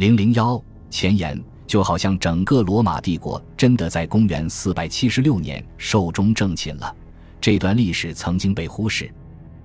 [0.00, 0.58] 零零幺
[0.88, 6.96] 前言，就好像整个罗马帝国真的在公元四百七十六年寿终正寝了。
[7.38, 9.12] 这段历史曾经被忽视，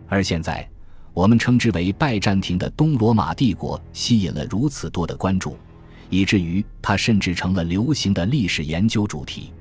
[0.09, 0.69] 而现在
[1.13, 5.57] 我们称之为拜占庭的东罗马帝国吸引了如此多的关注，
[6.09, 9.53] 以至于它甚至成了流行的历史研究主题。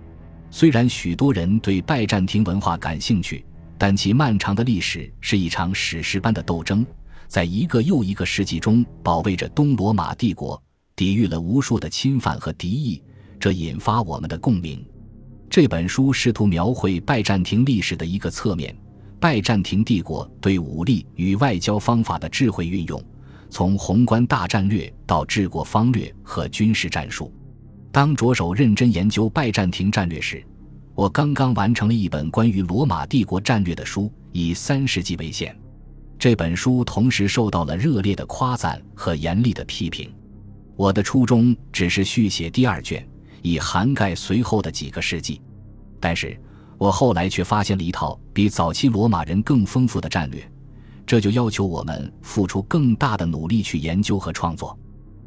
[0.50, 3.45] 虽然许多人对拜占庭文化感兴趣，
[3.79, 6.84] 但其漫长的历史是一场史诗般的斗争，
[7.29, 10.61] 在一个又一个世纪中保卫着东罗马帝国，
[10.96, 13.02] 抵御了无数的侵犯和敌意，
[13.41, 14.84] 这引发我们的共鸣。
[15.50, 18.77] 这本书试图描绘拜占庭历史的一个侧面：
[19.19, 23.02] 拜占庭帝国对武力与外交方法的智慧运用，
[23.50, 27.33] 从宏观大战略到治国方略和军事战术。
[27.91, 30.45] 当着手认真研究拜占庭战略时，
[30.95, 35.56] 我刚刚完成了一本关于罗马帝国战略的书，以三世纪为限。
[36.19, 40.12] 这本书同时受到了热烈的夸赞和严厉的批评。
[40.77, 43.06] 我的初衷只是续写第二卷。
[43.46, 45.39] 以涵盖随后的几个世纪，
[46.00, 46.34] 但是
[46.78, 50.42] 我后来却发现了一套比早期罗马人更丰富的战略，
[51.05, 54.75] 这就要求我们付出更大的努力去研究和创作。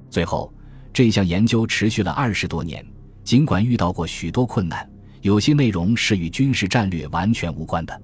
[0.09, 0.52] 最后，
[0.92, 2.84] 这项研究持续了二十多年，
[3.23, 4.90] 尽管遇到过许多困难，
[5.22, 8.02] 有些内容是与军事战略完全无关的，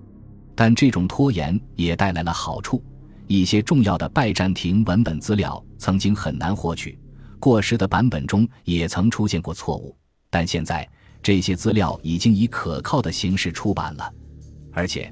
[0.54, 2.84] 但这种拖延也带来了好处。
[3.26, 7.00] 一些重要的拜占庭文本资料曾经很难获取，
[7.44, 9.94] 过时的版本中也曾出现过错误。
[10.30, 10.88] 但现在
[11.22, 14.14] 这些资料已经以可靠的形式出版了，
[14.72, 15.12] 而且，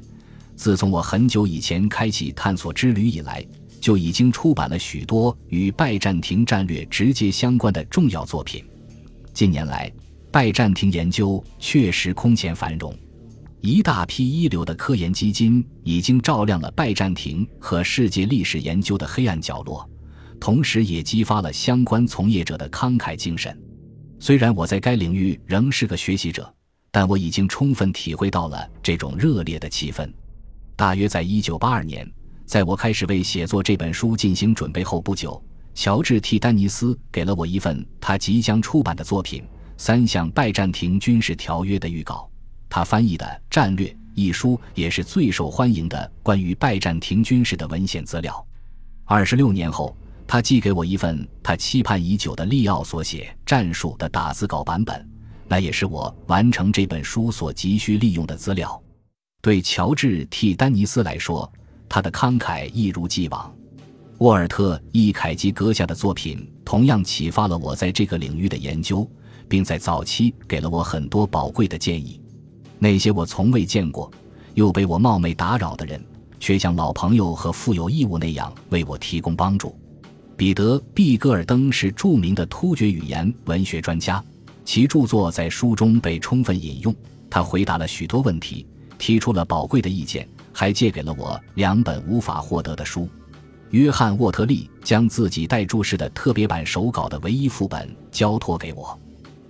[0.55, 3.45] 自从我很久以前开启探索之旅以来，
[3.81, 8.63] 就已经出版了许多与拜占庭战略直接相关的重要作品。
[9.33, 9.91] 近年来，
[10.31, 12.97] 拜占庭研究确实空前繁荣，
[13.59, 19.85] 一大批一流的科研基金已经照亮了拜占庭和世界历史研究的黑暗角落，
[20.41, 23.55] 同时也激发了相关从业者的慷慨精神。
[24.19, 26.51] 虽然我在该领域仍是个学习者，
[26.89, 30.11] 但我已经充分体会到了这种热烈的气氛。
[30.75, 32.11] 大约在一九八二年，
[32.43, 35.39] 在我开始为写作这本书进行准备后不久，
[35.75, 39.43] 乔治 ·T· 丹尼斯给了我一份他即将出版的作品
[39.77, 42.27] 《三项拜占庭军事条约》的预稿。
[42.67, 48.43] 他翻译的《战略》一书也是最受欢迎的关于拜占庭军事的文献资料。
[49.05, 49.95] 二十六年后。
[50.31, 55.05] 他寄给我一份他期盼已久的利奥所写战术的打字稿版本，
[55.45, 58.81] 那也是我完成这本书所急需利用的资料。
[59.41, 61.51] 对乔治 ·T· 丹尼斯来说，
[61.89, 63.53] 他的慷慨一如既往。
[64.19, 69.05] 沃尔特·伊凯吉阁下的作品同样启发了我在这个领域的研究，
[69.49, 72.21] 并在早期给了我很多宝贵的建议。
[72.79, 74.09] 那些我从未见过
[74.53, 76.01] 又被我冒昧打扰的人，
[76.39, 79.77] 却像老朋友和富有义务那样为我提供帮助。
[80.41, 84.19] 彼得·毕戈尔登是著名的突厥语言文学专家，
[84.65, 86.91] 其著作在书中被充分引用。
[87.29, 88.65] 他回答了许多问题，
[88.97, 93.07] 提出了宝贵的意见，还借给了我两本无法获得的书。
[93.69, 98.99] 约翰·沃特利将自己带注释的特别版手稿的唯一副本交托给我。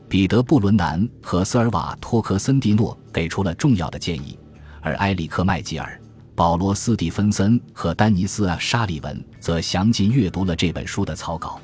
[0.10, 4.38] 彼得·布伦南和瑟尔瓦托克森蒂诺给出了重要的建议，
[4.82, 6.01] 而埃里克·麦吉尔。
[6.42, 11.62] 保罗·斯蒂芬森和丹尼斯·沙利文则详尽阅读了这本书的草稿，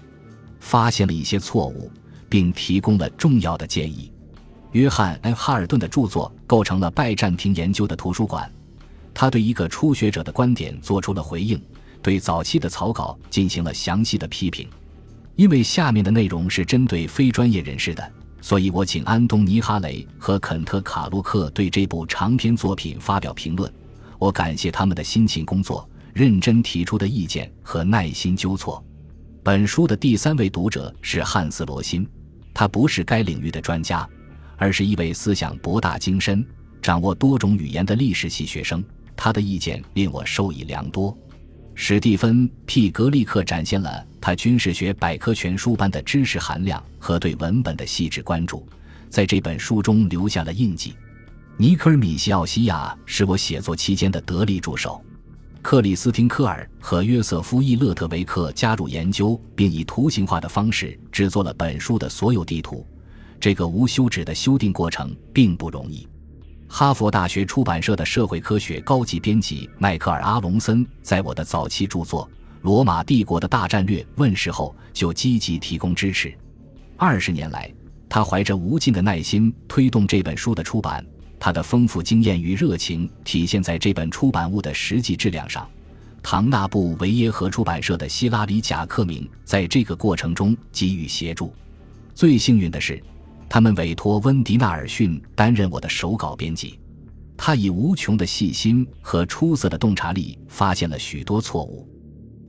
[0.60, 1.92] 发现了一些错误，
[2.30, 4.12] 并提供了重要的建议。
[4.74, 8.48] 约翰 ·N· 哈尔顿的著作构成了拜占庭研究的图书馆，
[9.16, 11.60] 他对一个初学者的观点做出了回应，
[12.04, 14.70] 对早期的草稿进行了详细的批评。
[15.36, 18.12] 因为下面的内容是针对非专业人士的，
[18.42, 23.74] 所以我请安东尼·哈雷和肯特·卡洛克对这部长篇作品发表评论。
[24.20, 28.84] 我感谢他们的辛勤工作、认真提出的意见和耐心纠错。
[29.44, 32.08] 本书的第三位读者是汉斯·罗辛，
[32.54, 34.08] 他不是该领域的专家，
[34.58, 36.46] 而是一位思想博大精深、
[36.82, 38.84] 掌握多种语言的历史系学生。
[39.16, 41.18] 他的意见令我受益良多。
[41.74, 48.68] 史蒂芬 ·P· 格利克展现了他军事学百科全书般的知识含量和对文本的细致关注，
[49.10, 50.96] 在这本书中留下了印记。
[51.60, 55.04] 尼科尔·米西奥西亚是我写作期间的得力助手，
[55.64, 62.86] 克里斯汀·科尔和约瑟夫·伊勒特维克加入研究，并以图形化的方式制作了本书的所有地图。
[63.40, 66.08] 这个无休止的修订过程并不容易。
[66.68, 72.24] 哈佛大学出版社的社会科学高级编辑迈克尔·阿隆森在我的早期著作
[72.62, 76.32] 《罗马帝国的大战略》问世后就积极提供支持。
[76.98, 77.74] 二十年来，
[78.08, 81.04] 他怀着无尽的耐心推动这本书的出版。
[81.40, 85.68] 他的丰富经验与热情体现在这本出版物的实际质量上。
[86.24, 91.54] 唐纳布维耶和出版社的希拉里·贾克明在这个过程中给予协助。
[92.14, 93.02] 最幸运的是，
[93.48, 96.80] 他们委托温迪纳尔逊担任我的手稿编辑。
[97.38, 101.88] 他以无穷的细心和出色的洞察力发现了许多错误，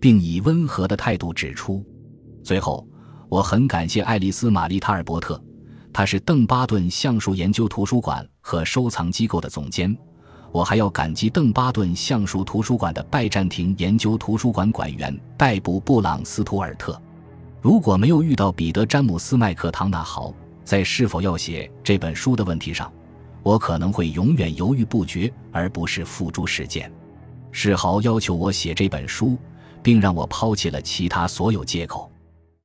[0.01, 1.85] 并以温和的态度指出。
[2.43, 2.89] 最后，
[3.29, 5.41] 我很感谢爱丽丝·玛丽·塔尔伯特，
[5.93, 9.97] 他是邓巴顿橡树研究图书馆和收藏机构的总监。
[10.51, 17.01] 我还要感激邓巴顿橡树图书馆的拜占庭研究图书馆馆员戴布·布朗斯图尔特。
[17.61, 20.33] 如果没有遇到彼得·詹姆斯·麦克唐纳豪，
[20.65, 22.91] 在是否要写这本书的问题上，
[23.43, 26.91] 我可能会永远犹豫不决，而不是付诸实践。
[27.51, 29.37] 世豪要求我写这本书，
[29.83, 32.11] 并让我抛弃了其他所有借口。